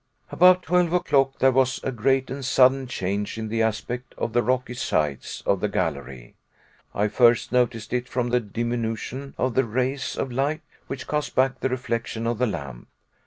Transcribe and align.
About 0.31 0.63
twelve 0.63 0.91
o'clock 0.93 1.37
there 1.37 1.51
was 1.51 1.79
a 1.83 1.91
great 1.91 2.31
and 2.31 2.43
sudden 2.43 2.87
change 2.87 3.37
in 3.37 3.49
the 3.49 3.61
aspect 3.61 4.15
of 4.17 4.33
the 4.33 4.41
rocky 4.41 4.73
sides 4.73 5.43
of 5.45 5.59
the 5.59 5.69
gallery. 5.69 6.33
I 6.95 7.07
first 7.07 7.51
noticed 7.51 7.93
it 7.93 8.09
from 8.09 8.29
the 8.29 8.39
diminution 8.39 9.35
of 9.37 9.53
the 9.53 9.63
rays 9.63 10.15
of 10.17 10.31
light 10.31 10.61
which 10.87 11.07
cast 11.07 11.35
back 11.35 11.59
the 11.59 11.69
reflection 11.69 12.25
of 12.25 12.39
the 12.39 12.47
lamp. 12.47 12.87